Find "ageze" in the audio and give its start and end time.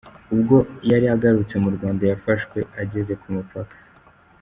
2.81-3.13